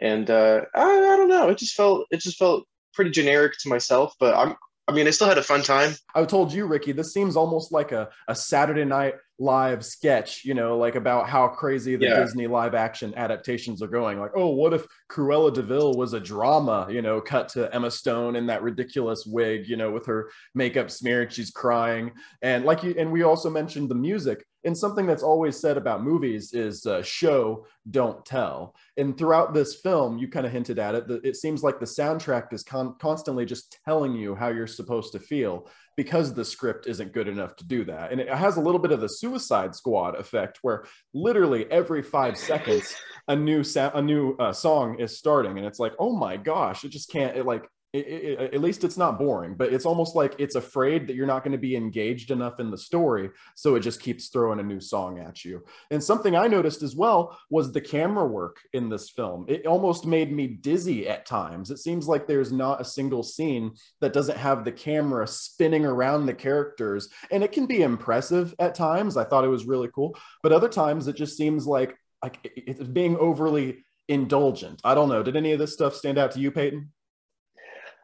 [0.00, 1.48] and uh, I, I don't know.
[1.48, 4.14] It just felt it just felt pretty generic to myself.
[4.18, 4.56] But I'm
[4.88, 5.94] I mean, I still had a fun time.
[6.14, 10.54] I told you, Ricky, this seems almost like a, a Saturday Night Live sketch, you
[10.54, 12.20] know, like about how crazy the Yeah.
[12.20, 14.18] Disney live action adaptations are going.
[14.20, 17.90] Like, oh, what if Cruella de Vil was a drama, you know, cut to Emma
[17.90, 22.12] Stone in that ridiculous wig, you know, with her makeup smeared, she's crying.
[22.40, 24.44] And like you, and we also mentioned the music.
[24.66, 28.74] And something that's always said about movies is uh, show, don't tell.
[28.96, 31.04] And throughout this film, you kind of hinted at it.
[31.24, 35.20] It seems like the soundtrack is con- constantly just telling you how you're supposed to
[35.20, 38.12] feel because the script isn't good enough to do that.
[38.12, 42.36] And it has a little bit of the Suicide Squad effect, where literally every five
[42.36, 42.94] seconds
[43.28, 46.84] a new sa- a new uh, song is starting, and it's like, oh my gosh,
[46.84, 47.36] it just can't.
[47.36, 47.64] It like.
[47.92, 51.26] It, it, at least it's not boring, but it's almost like it's afraid that you're
[51.26, 54.62] not going to be engaged enough in the story, so it just keeps throwing a
[54.62, 55.64] new song at you.
[55.90, 59.46] And something I noticed as well was the camera work in this film.
[59.48, 61.70] It almost made me dizzy at times.
[61.70, 66.26] It seems like there's not a single scene that doesn't have the camera spinning around
[66.26, 67.08] the characters.
[67.30, 69.16] And it can be impressive at times.
[69.16, 70.16] I thought it was really cool.
[70.42, 74.80] But other times it just seems like like it's being overly indulgent.
[74.84, 75.22] I don't know.
[75.22, 76.92] Did any of this stuff stand out to you, Peyton?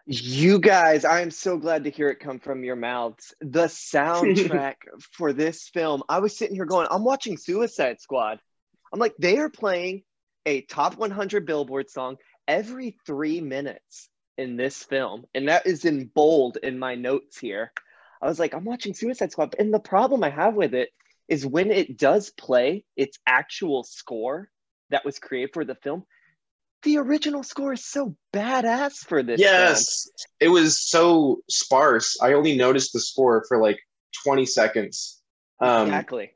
[0.05, 3.35] You guys, I am so glad to hear it come from your mouths.
[3.41, 4.75] The soundtrack
[5.13, 8.41] for this film, I was sitting here going, I'm watching Suicide Squad.
[8.93, 10.03] I'm like, they are playing
[10.45, 12.17] a top 100 Billboard song
[12.49, 15.25] every three minutes in this film.
[15.35, 17.73] And that is in bold in my notes here.
[18.21, 19.55] I was like, I'm watching Suicide Squad.
[19.59, 20.91] And the problem I have with it
[21.29, 24.51] is when it does play its actual score
[24.91, 26.05] that was created for the film,
[26.83, 29.41] the original score is so badass for this.
[29.41, 30.09] Yes,
[30.41, 32.19] it was so sparse.
[32.21, 33.79] I only noticed the score for like
[34.25, 35.21] 20 seconds.
[35.61, 36.33] Um, exactly.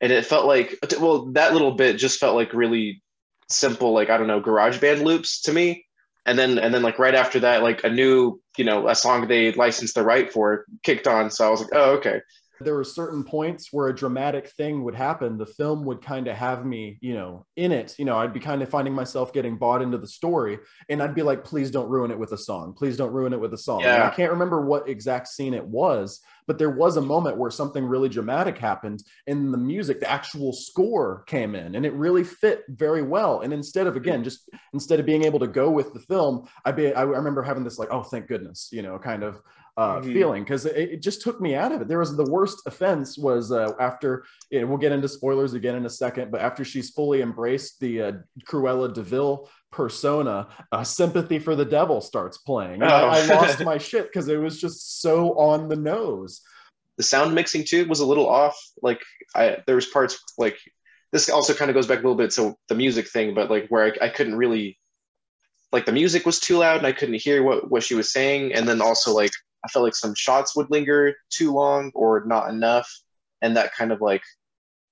[0.00, 3.02] and it felt like well that little bit just felt like really
[3.48, 5.84] simple like i don't know GarageBand loops to me
[6.26, 9.26] and then and then like right after that like a new you know a song
[9.26, 12.20] they licensed the right for kicked on so i was like oh okay
[12.60, 15.38] there were certain points where a dramatic thing would happen.
[15.38, 17.94] The film would kind of have me you know in it.
[17.98, 21.14] You know i'd be kind of finding myself getting bought into the story and i'd
[21.14, 22.74] be like please don't ruin it with a song.
[22.76, 23.80] Please don't ruin it with a song.
[23.80, 24.08] Yeah.
[24.08, 27.84] i can't remember what exact scene it was but there was a moment where something
[27.84, 32.64] really dramatic happened and the music the actual score came in and it really fit
[32.68, 33.42] very well.
[33.42, 36.72] And instead of again just instead of being able to go with the film i
[36.72, 39.40] be i remember having this like oh thank goodness you know kind of
[39.76, 40.12] uh, Mhm.
[40.12, 41.88] feeling because it, it just took me out of it.
[41.88, 45.86] There was the worst offense was uh, after know, we'll get into spoilers again in
[45.86, 48.12] a second, but after she's fully embraced the uh,
[48.46, 52.82] Cruella de Vil persona, uh, sympathy for the devil starts playing.
[52.82, 53.34] And I, I Oh.
[53.34, 56.40] lost my shit because it was just so on the nose.
[56.98, 59.00] the sound mixing too was a little off like
[59.34, 60.58] i there was parts like
[61.12, 63.66] this also kind of goes back a little bit to the music thing but like
[63.68, 64.78] where I, I couldn't really
[65.72, 68.52] like the music was too loud and i couldn't hear what what she was saying
[68.52, 69.30] and then also like
[69.64, 72.88] I felt like some shots would linger too long or not enough,
[73.42, 74.22] and that kind of like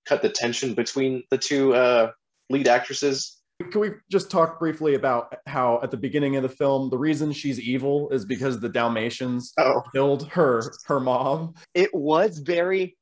[0.06, 2.10] cut the tension between the two uh,
[2.50, 3.36] lead actresses.
[3.70, 7.32] Can we just talk briefly about how at the beginning of the film, the reason
[7.32, 11.54] she's evil is because the Dalmatians Oh, killed her her mom.
[11.74, 12.96] It was very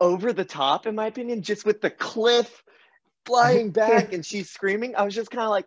[0.00, 2.62] over the top, in my opinion, just with the cliff
[3.24, 4.94] flying back and she's screaming.
[4.94, 5.66] I was just kind of like,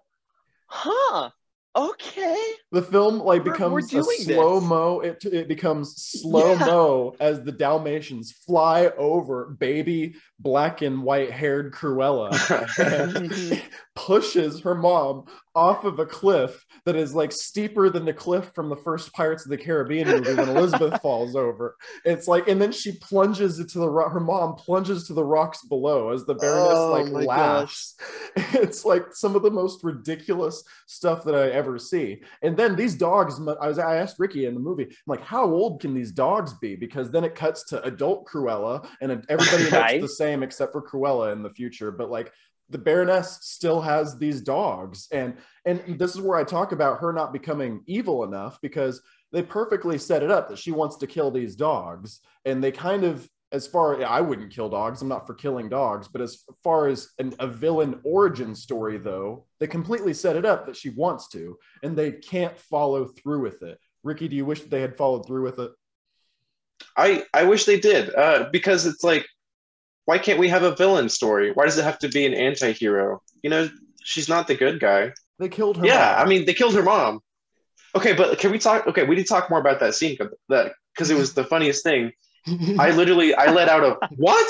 [0.67, 1.31] huh,
[1.75, 2.37] okay.
[2.71, 4.99] The film like We're- we're becomes a slow mo.
[5.01, 11.73] It it becomes slow mo as the Dalmatians fly over baby black and white haired
[11.73, 12.29] Cruella
[12.79, 13.61] and Mhm.
[13.95, 15.25] pushes her mom
[15.57, 19.43] off of a cliff that is like steeper than the cliff from the first Pirates
[19.43, 21.75] of the Caribbean movie when Elizabeth falls over.
[22.05, 25.65] It's like, and then she plunges into the ro- her mom plunges to the rocks
[25.65, 27.95] below as the Baroness Oh like laughs.
[28.53, 32.21] It's like some of the most ridiculous stuff that I ever see.
[32.43, 35.45] And then these dogs, I was I asked Ricky in the movie, I'm like, how
[35.45, 36.75] old can these dogs be?
[36.75, 41.33] Because then it cuts to adult Cruella, and everybody looks the same except for Cruella
[41.33, 41.91] in the future.
[41.91, 42.31] But like
[42.69, 47.13] the Baroness still has these dogs, and and this is where I talk about her
[47.13, 49.01] not becoming evil enough because
[49.31, 53.03] they perfectly set it up that she wants to kill these dogs, and they kind
[53.03, 55.01] of as far I wouldn't kill dogs.
[55.01, 59.45] I'm not for killing dogs, but as far as an, a villain origin story, though,
[59.59, 63.63] they completely set it up that she wants to, and they can't follow through with
[63.63, 63.79] it.
[64.03, 65.71] Ricky, do you wish they had followed through with it?
[66.95, 69.25] I I wish they did uh, because it's like,
[70.07, 71.51] why can't we have a villain story?
[71.51, 73.21] Why does it have to be an anti-hero?
[73.43, 73.69] You know,
[74.01, 75.11] she's not the good guy.
[75.37, 75.85] They killed her.
[75.85, 76.25] yeah, mom.
[76.25, 77.19] I mean, they killed her mom.
[77.93, 78.87] Okay, but can we talk?
[78.87, 80.17] Okay, we need to talk more about that scene
[80.47, 82.13] that because it was the funniest thing.
[82.79, 84.49] I literally I let out a what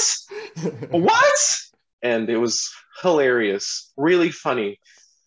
[0.91, 1.57] what,
[2.03, 4.79] and it was hilarious, really funny,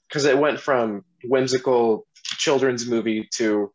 [0.09, 3.73] because it went from whimsical children's movie to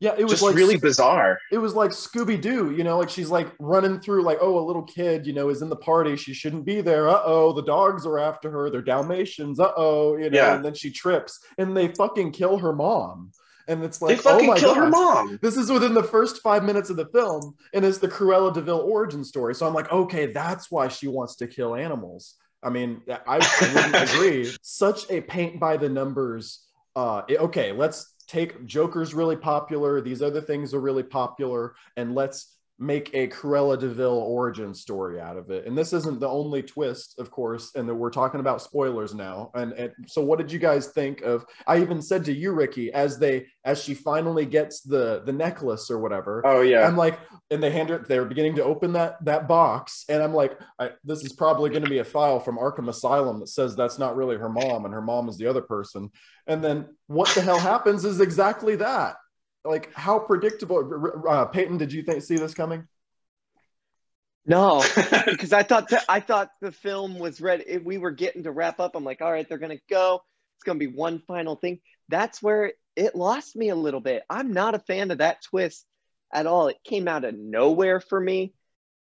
[0.00, 1.38] yeah, it was just like really bizarre.
[1.52, 4.64] it was like Scooby Doo, you know, like she's like running through, like, oh, a
[4.66, 6.16] little kid, you know, is in the party.
[6.16, 7.08] She shouldn't be there.
[7.08, 8.70] Uh oh, the dogs are after her.
[8.70, 9.60] They're Dalmatians.
[9.60, 10.54] Uh oh, you know, Yeah.
[10.56, 13.30] and then she trips and they fucking kill her mom.
[13.68, 15.38] And it's like, oh fucking my killed her mom.
[15.42, 18.60] This is within the first five minutes of the film, and it's the Cruella de
[18.62, 19.54] Vil origin story.
[19.54, 22.34] So I'm like, okay, that's why she wants to kill animals.
[22.64, 24.50] I mean, I, I wouldn't agree.
[24.62, 26.66] Such a paint by the numbers.
[26.96, 30.00] Uh, okay, let's take Joker's really popular.
[30.00, 35.20] These other things are really popular, and let's make a Cruella de Vil origin story
[35.20, 35.66] out of it.
[35.66, 39.50] And this isn't the only twist, of course, and that we're talking about spoilers now.
[39.54, 41.44] And, and so, what did you guys think of?
[41.66, 45.90] I even said to you, Ricky, as they as she finally gets the the necklace
[45.90, 46.40] or whatever.
[46.46, 46.86] Oh yeah.
[46.86, 50.34] I'm like, and they hand her, they're beginning to open that that box, and I'm
[50.34, 53.76] like, I, this is probably going to be a file from Arkham Asylum that says
[53.76, 56.10] that's not really her mom, and her mom is the other person.
[56.46, 59.16] And then what the hell happens is exactly that.
[59.64, 61.22] Like, how predictable?
[61.28, 62.86] Uh, Peyton, did you think see this coming?
[64.46, 64.82] No,
[65.26, 67.64] because I thought that, I thought the film was ready.
[67.66, 68.96] if We were getting to wrap up.
[68.96, 70.22] I'm like, all right, they're gonna go.
[70.56, 71.80] It's gonna be one final thing.
[72.08, 74.22] That's where it lost me a little bit.
[74.28, 75.86] I'm not a fan of that twist
[76.32, 76.68] at all.
[76.68, 78.54] It came out of nowhere for me.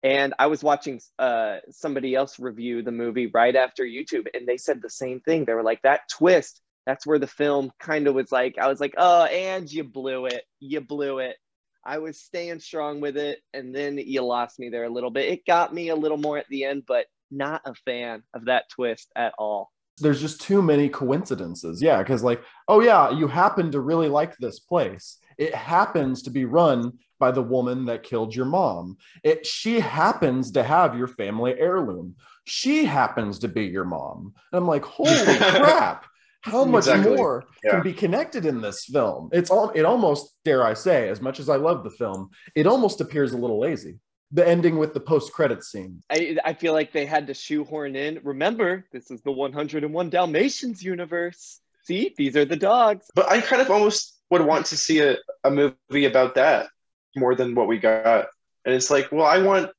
[0.04, 4.58] And I was watching uh, somebody else review the movie right after YouTube, and they
[4.58, 5.46] said the same thing.
[5.46, 8.80] They were like, that twist, that's where the film kind of was like, I was
[8.80, 10.44] like, oh, and you blew it.
[10.60, 11.38] You blew it.
[11.84, 15.30] I was staying strong with it, and then you lost me there a little bit.
[15.30, 18.70] It got me a little more at the end, but not a fan of that
[18.70, 19.72] twist at all.
[19.98, 21.82] There's just too many coincidences.
[21.82, 25.18] Yeah, because like, oh yeah, you happen to really like this place.
[25.38, 28.98] It happens to be run by the woman that killed your mom.
[29.24, 32.16] It she happens to have your family heirloom.
[32.46, 34.34] She happens to be your mom.
[34.52, 36.06] And I'm like, holy crap.
[36.42, 37.16] How much Exactly.
[37.16, 37.72] more Yeah.
[37.72, 39.30] can be connected in this film?
[39.32, 42.66] It's all it almost, dare I say, as much as I love the film, it
[42.68, 44.00] almost appears a little lazy.
[44.34, 46.02] The ending with the post-credit scene.
[46.10, 48.22] I, I feel like they had to shoehorn in.
[48.24, 51.60] Remember, this is the 101 Dalmatians universe.
[51.84, 53.08] See, these are the dogs.
[53.14, 56.68] But I kind of almost would want to see a, a movie about that
[57.18, 58.28] more than what we got.
[58.64, 59.70] And it's like, well, I want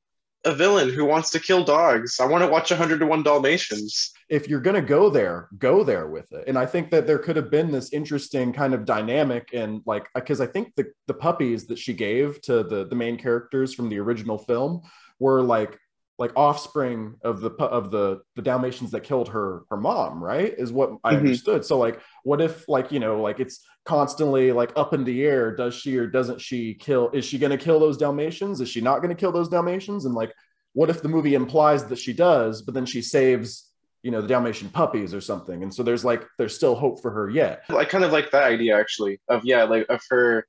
[0.45, 2.19] a villain who wants to kill dogs.
[2.19, 4.11] I want to watch 101 Dalmatians.
[4.33, 6.45] If you're going to go there, go there with it.
[6.47, 10.07] And I think that there could have been this interesting kind of dynamic and like
[10.15, 13.89] because I think the the puppies that she gave to the the main characters from
[13.89, 14.81] the original film
[15.19, 15.77] were like
[16.17, 20.51] like offspring of the of the the Dalmatians that killed her her mom, right?
[20.57, 21.17] Is what I Mhm.
[21.19, 21.63] understood.
[21.63, 25.55] So like what if like, you know, like it's constantly like up in the air,
[25.55, 28.61] does she or doesn't she kill is she going to kill those Dalmatians?
[28.61, 30.05] Is she not going to kill those Dalmatians?
[30.05, 30.33] And like
[30.73, 33.69] what if the movie implies that she does, but then she saves
[34.03, 37.09] you know the dalmatian puppies or something and so there's like there's still hope for
[37.09, 40.45] her yet I kind of like that idea actually of yeah, like of her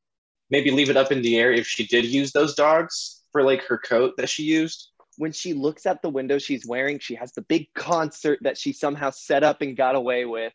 [0.50, 3.64] maybe leave it up in the air if she did use those dogs for like
[3.64, 4.90] her coat that she used.
[5.16, 8.72] When she looks at the window she's wearing, she has the big concert that she
[8.72, 10.52] somehow set up and got away with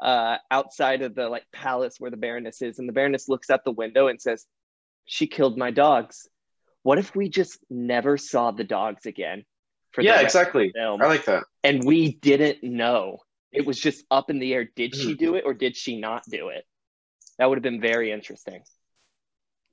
[0.00, 2.78] uh, outside of the like palace where the Baroness is.
[2.78, 4.46] And the Baroness looks out the window and says,
[5.06, 6.28] She killed my dogs.
[6.82, 9.44] What if we just never saw the dogs again?
[9.92, 10.72] For yeah, exactly.
[10.78, 11.44] I like that.
[11.64, 13.18] And we didn't know.
[13.52, 14.68] It was just up in the air.
[14.76, 15.08] Did mm-hmm.
[15.08, 16.64] she do it or did she not do it?
[17.38, 18.62] That would have been very interesting.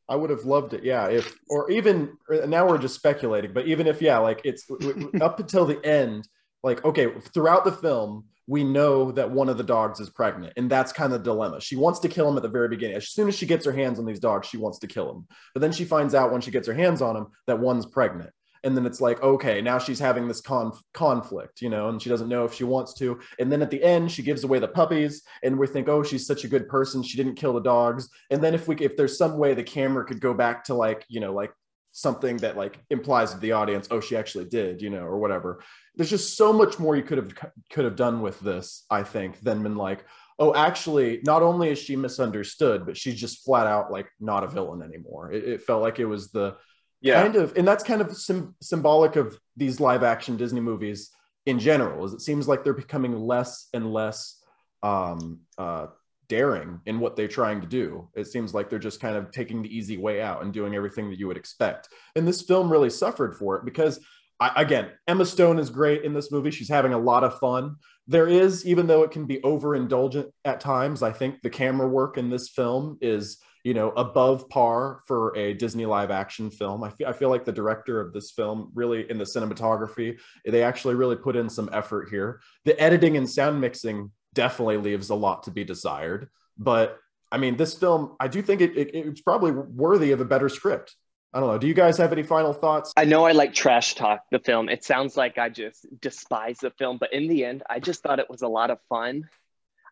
[0.08, 0.84] I would have loved it.
[0.84, 1.08] Yeah.
[1.08, 4.66] If, or even now we're just speculating, but even if, yeah, like it's
[5.22, 6.28] up until the end,
[6.64, 10.54] like, okay, throughout the film, we know that one of the dogs is pregnant.
[10.56, 11.60] And that's kind of the dilemma.
[11.60, 12.96] She wants to kill him at the very beginning.
[12.96, 15.28] As soon as she gets her hands on these dogs, she wants to kill him.
[15.54, 18.30] But then she finds out when she gets her hands on him that one's pregnant
[18.66, 22.10] and then it's like okay now she's having this conf- conflict you know and she
[22.10, 23.20] doesn't know if she wants to.
[23.40, 26.28] And then at the end she gives away the puppies and we think oh she's
[26.28, 27.04] such a good person.
[27.04, 28.10] She didn't kill the dogs.
[28.32, 31.06] And then if we if there's some way the camera could go back to like
[31.08, 31.54] you know like
[31.92, 35.62] something that like implies to the audience oh she actually did you know or whatever.
[35.96, 37.34] There's just so much more you could have
[37.72, 40.04] could have done with this i think than been like
[40.40, 44.48] oh actually not only is she misunderstood but she's just flat out like not a
[44.48, 45.32] villain anymore.
[45.32, 46.58] It, it felt like it was the
[47.06, 47.22] yeah.
[47.22, 51.12] kind of and that's kind of sim- symbolic of these live action disney movies
[51.46, 54.42] in general is it seems like they're becoming less and less
[54.84, 55.88] um, uh,
[56.28, 58.08] daring in what they're trying to do.
[58.16, 61.10] It seems like they're just kind of taking the easy way out and doing everything
[61.10, 61.90] that you would expect.
[62.16, 64.00] And this film really suffered for it because
[64.40, 66.52] I, again emma stone is great in this movie.
[66.52, 67.76] She's having a lot of fun.
[68.08, 72.18] There is even though it can be overindulgent at times i think the camera work
[72.18, 76.84] in this film is you know, above par for a Disney live action film.
[76.84, 80.62] I feel, I feel like the director of this film really in the cinematography, they
[80.62, 82.42] actually really put in some effort here.
[82.66, 86.30] The editing and sound mixing definitely leaves a lot to be desired.
[86.60, 87.00] But
[87.32, 90.48] I mean, this film, I do think it, it, it's probably worthy of a better
[90.48, 90.96] script.
[91.34, 91.58] I don't know.
[91.58, 92.94] Do you guys have any final thoughts?
[92.96, 94.70] I know I like trash talk the film.
[94.70, 98.20] It sounds like I just despise the film, but in the end, I just thought
[98.20, 99.28] it was a lot of fun.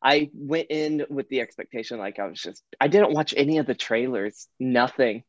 [0.04, 3.66] I went in with the expectation like I was just I didn't watch any of
[3.66, 5.24] the trailers, nothing.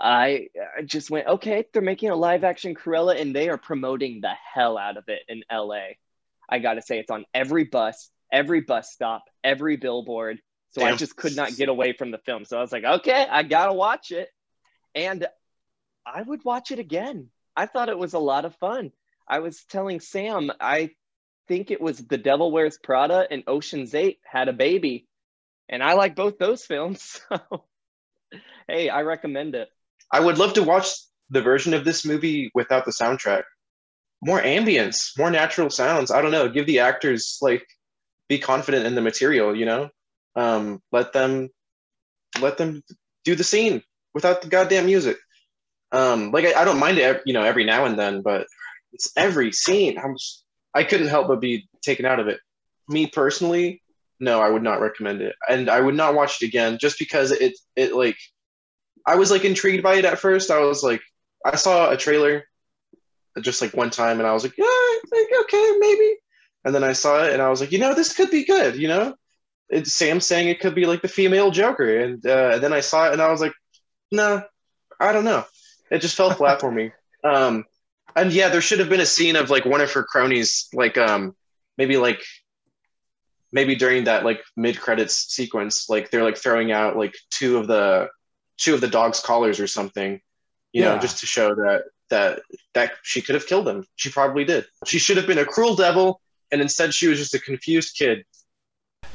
[0.00, 4.20] I, I just went, okay, they're making a live action Cruella and they are promoting
[4.22, 5.94] the hell out of it in LA.
[6.48, 10.40] I got to say, it's on every bus, every bus stop, every billboard.
[10.70, 10.94] So Damn.
[10.94, 12.46] I just could not get away from the film.
[12.46, 14.28] So I was like, okay, I got to watch it.
[14.94, 15.26] And
[16.06, 17.28] I would watch it again.
[17.54, 18.92] I thought it was a lot of fun.
[19.28, 20.90] I was telling Sam, I
[21.50, 25.08] think it was The Devil Wears Prada and Ocean's Eight had a baby.
[25.68, 27.20] And I like both those films.
[27.30, 27.64] So,
[28.68, 29.68] hey, I recommend it.
[30.12, 30.86] I would love to watch
[31.30, 33.42] the version of this movie without the soundtrack.
[34.22, 36.12] More ambience, more natural sounds.
[36.12, 36.48] I don't know.
[36.48, 37.66] Give the actors like
[38.28, 39.56] be confident in the material.
[39.56, 39.88] You know,
[40.36, 41.48] um, let them
[42.40, 42.84] let them
[43.24, 43.82] do the scene
[44.14, 45.16] without the goddamn music.
[45.90, 48.46] Um, like I, I don't mind it, you know, every now and then, but
[48.92, 49.98] it's every scene.
[49.98, 52.40] I'm just, I couldn't help but be taken out of it.
[52.88, 53.82] Me personally,
[54.18, 57.32] no, I would not recommend it, and I would not watch it again just because
[57.32, 58.18] it it like
[59.06, 60.50] I was like intrigued by it at first.
[60.50, 61.00] I was like,
[61.44, 62.44] I saw a trailer
[63.40, 66.16] just like one time, and I was like, yeah, like okay, maybe.
[66.64, 68.76] And then I saw it, and I was like, you know, this could be good.
[68.76, 69.14] You know,
[69.70, 72.80] it's Sam saying it could be like the female Joker, and, uh, and then I
[72.80, 73.52] saw it, and I was like,
[74.12, 74.42] no,
[74.98, 75.44] I don't know.
[75.90, 76.92] It just fell flat for me.
[77.24, 77.64] Um,
[78.16, 80.96] and yeah, there should have been a scene of like one of her cronies, like
[80.98, 81.34] um
[81.76, 82.22] maybe like
[83.52, 87.66] maybe during that like mid credits sequence, like they're like throwing out like two of
[87.66, 88.08] the
[88.56, 90.20] two of the dog's collars or something,
[90.72, 90.94] you yeah.
[90.94, 92.42] know, just to show that that
[92.74, 93.86] that she could have killed him.
[93.96, 94.66] She probably did.
[94.86, 96.20] She should have been a cruel devil,
[96.50, 98.24] and instead she was just a confused kid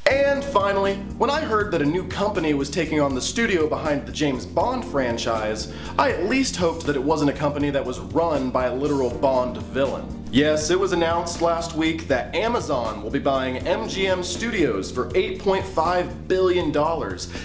[0.05, 4.06] and finally, when I heard that a new company was taking on the studio behind
[4.08, 8.00] the James Bond franchise, I at least hoped that it wasn't a company that was
[8.00, 10.26] run by a literal Bond villain.
[10.36, 16.28] Yes, it was announced last week that Amazon will be buying MGM Studios for $8.5
[16.28, 16.74] billion,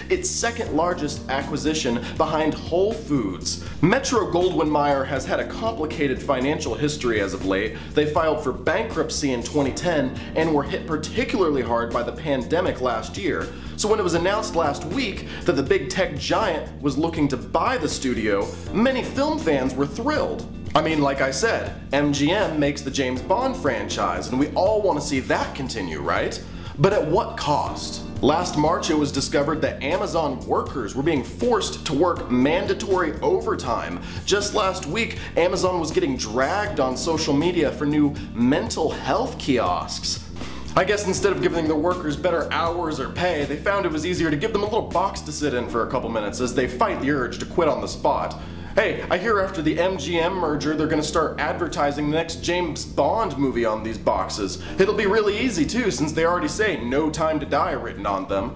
[0.09, 3.63] its second largest acquisition behind Whole Foods.
[3.81, 7.77] Metro Goldwyn Mayer has had a complicated financial history as of late.
[7.93, 13.17] They filed for bankruptcy in 2010 and were hit particularly hard by the pandemic last
[13.17, 13.47] year.
[13.75, 17.37] So when it was announced last week that the big tech giant was looking to
[17.37, 20.47] buy the studio, many film fans were thrilled.
[20.73, 25.01] I mean, like I said, MGM makes the James Bond franchise, and we all want
[25.01, 26.41] to see that continue, right?
[26.77, 28.05] But at what cost?
[28.21, 33.99] Last March, it was discovered that Amazon workers were being forced to work mandatory overtime.
[34.25, 40.30] Just last week, Amazon was getting dragged on social media for new mental health kiosks.
[40.73, 44.05] I guess instead of giving the workers better hours or pay, they found it was
[44.05, 46.55] easier to give them a little box to sit in for a couple minutes as
[46.55, 48.39] they fight the urge to quit on the spot.
[48.75, 53.37] Hey, I hear after the MGM merger, they're gonna start advertising the next James Bond
[53.37, 54.63] movie on these boxes.
[54.79, 58.29] It'll be really easy too, since they already say No Time to Die written on
[58.29, 58.55] them.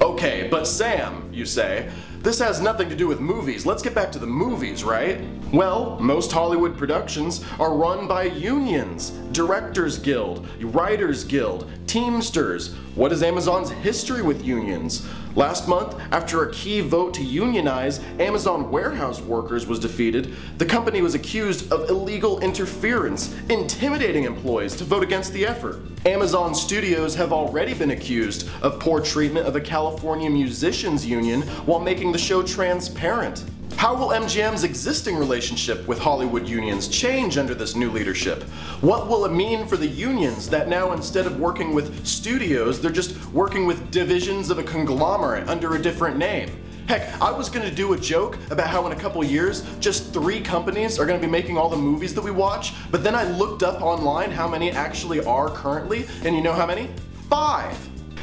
[0.00, 1.90] Okay, but Sam, you say,
[2.22, 3.66] this has nothing to do with movies.
[3.66, 5.20] Let's get back to the movies, right?
[5.52, 12.74] Well, most Hollywood productions are run by unions, Directors Guild, Writers Guild, Teamsters.
[12.94, 15.06] What is Amazon's history with unions?
[15.34, 21.00] Last month, after a key vote to unionize Amazon warehouse workers was defeated, the company
[21.00, 25.80] was accused of illegal interference, intimidating employees to vote against the effort.
[26.04, 31.80] Amazon studios have already been accused of poor treatment of a California musicians union while
[31.80, 33.44] making the show transparent.
[33.76, 38.44] How will MGM's existing relationship with Hollywood unions change under this new leadership?
[38.80, 42.92] What will it mean for the unions that now instead of working with studios, they're
[42.92, 46.50] just working with divisions of a conglomerate under a different name?
[46.86, 50.40] Heck, I was gonna do a joke about how in a couple years, just three
[50.40, 53.62] companies are gonna be making all the movies that we watch, but then I looked
[53.62, 56.88] up online how many actually are currently, and you know how many?
[57.28, 57.76] Five!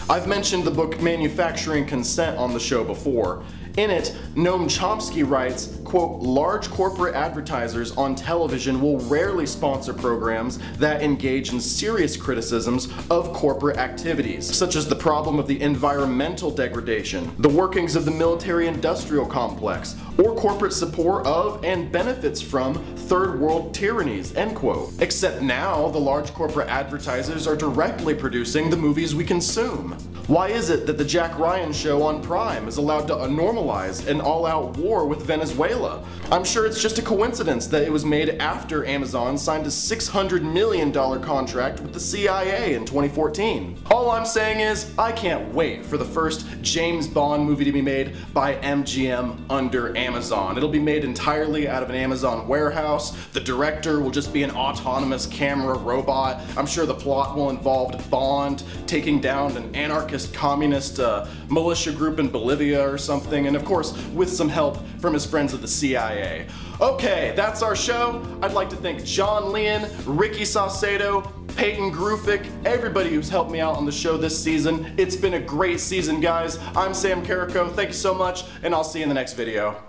[0.10, 3.44] I've mentioned the book Manufacturing Consent on the show before.
[3.78, 10.60] In it, Noam Chomsky writes, quote, large corporate advertisers on television will rarely sponsor programs
[10.78, 16.52] that engage in serious criticisms of corporate activities, such as the problem of the environmental
[16.52, 23.40] degradation, the workings of the military-industrial complex, or corporate support of and benefits from third
[23.40, 24.92] world tyrannies, end quote.
[25.00, 29.98] Except now, the large corporate advertisers are directly producing the movies we consume.
[30.30, 34.22] Why is it that the Jack Ryan show on Prime is allowed to normalize an
[34.22, 36.06] all-out war with Venezuela?
[36.32, 40.44] I'm sure it's just a coincidence that it was made after Amazon signed a $600
[40.44, 43.76] million contract with the CIA in 2014.
[43.90, 47.82] All I'm saying is, I can't wait for the first James Bond movie to be
[47.82, 50.58] made by MGM under Amazon.
[50.58, 53.18] It'll be made entirely out of an Amazon warehouse.
[53.30, 56.40] The director will just be an autonomous camera robot.
[56.56, 62.20] I'm sure the plot will involve Bond taking down an anarchist communist uh, militia group
[62.20, 65.68] in Bolivia or something, and of course, with some help from his friends at the
[65.68, 66.48] CIA.
[66.80, 68.26] Okay, that's our show.
[68.42, 73.76] I'd like to thank John Lein, Ricky Saucedo, Peyton Grufik, everybody who's helped me out
[73.76, 74.94] on the show this season.
[74.98, 76.58] It's been a great season, guys.
[76.76, 77.70] I'm Sam Carrico.
[77.70, 79.89] Thank you so much, and I'll see you in the next video.